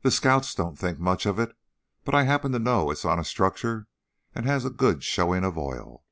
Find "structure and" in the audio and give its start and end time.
3.22-4.46